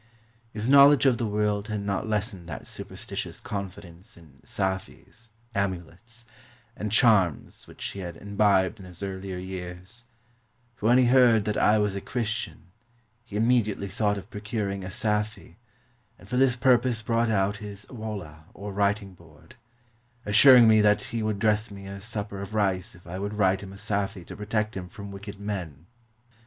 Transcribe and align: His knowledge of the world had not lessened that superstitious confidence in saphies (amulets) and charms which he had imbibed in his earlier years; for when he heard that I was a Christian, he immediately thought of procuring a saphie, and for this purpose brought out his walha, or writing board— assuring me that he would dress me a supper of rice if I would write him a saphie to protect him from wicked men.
His 0.51 0.67
knowledge 0.67 1.05
of 1.05 1.19
the 1.19 1.27
world 1.27 1.67
had 1.67 1.81
not 1.81 2.07
lessened 2.07 2.47
that 2.47 2.65
superstitious 2.65 3.39
confidence 3.39 4.17
in 4.17 4.39
saphies 4.41 5.29
(amulets) 5.53 6.25
and 6.75 6.91
charms 6.91 7.67
which 7.67 7.83
he 7.89 7.99
had 7.99 8.17
imbibed 8.17 8.79
in 8.79 8.85
his 8.85 9.03
earlier 9.03 9.37
years; 9.37 10.05
for 10.75 10.87
when 10.87 10.97
he 10.97 11.05
heard 11.05 11.45
that 11.45 11.55
I 11.55 11.77
was 11.77 11.93
a 11.93 12.01
Christian, 12.01 12.71
he 13.23 13.35
immediately 13.35 13.89
thought 13.89 14.17
of 14.17 14.31
procuring 14.31 14.83
a 14.83 14.89
saphie, 14.89 15.57
and 16.17 16.27
for 16.27 16.35
this 16.35 16.55
purpose 16.55 17.03
brought 17.03 17.29
out 17.29 17.57
his 17.57 17.85
walha, 17.87 18.45
or 18.55 18.73
writing 18.73 19.13
board— 19.13 19.53
assuring 20.25 20.67
me 20.67 20.81
that 20.81 21.03
he 21.03 21.21
would 21.21 21.37
dress 21.37 21.69
me 21.69 21.85
a 21.85 22.01
supper 22.01 22.41
of 22.41 22.55
rice 22.55 22.95
if 22.95 23.05
I 23.05 23.19
would 23.19 23.35
write 23.35 23.61
him 23.61 23.71
a 23.71 23.77
saphie 23.77 24.25
to 24.25 24.35
protect 24.35 24.75
him 24.75 24.89
from 24.89 25.11
wicked 25.11 25.39
men. 25.39 25.85